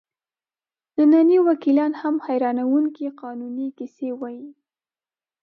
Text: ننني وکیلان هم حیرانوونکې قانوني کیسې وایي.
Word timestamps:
ننني 0.99 1.37
وکیلان 1.47 1.91
هم 2.01 2.15
حیرانوونکې 2.25 3.07
قانوني 3.21 3.67
کیسې 3.77 4.09
وایي. 4.19 4.49